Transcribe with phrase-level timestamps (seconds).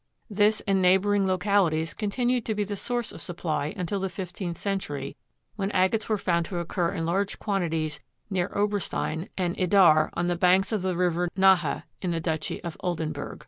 [0.31, 5.15] This and neighboring localities continued to be the source of supply until the fifteenth century,
[5.57, 10.35] when agates were found to occur in large quantities near Oberstein and Idar on the
[10.35, 13.39] banks of the river Nahe, in the duchy of Oldenburg.